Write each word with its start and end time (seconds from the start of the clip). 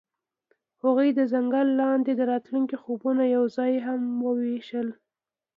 هغوی 0.83 1.09
د 1.13 1.19
ځنګل 1.33 1.67
لاندې 1.81 2.11
د 2.15 2.21
راتلونکي 2.31 2.75
خوبونه 2.83 3.23
یوځای 3.35 3.73
هم 3.87 4.01
وویشل. 4.27 4.87